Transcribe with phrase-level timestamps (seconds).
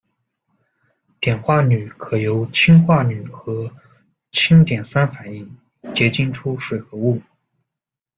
[1.19, 3.71] 碘化钕可由氧化钕和
[4.31, 5.55] 氢碘酸反应，
[5.93, 7.21] 结晶出水合物。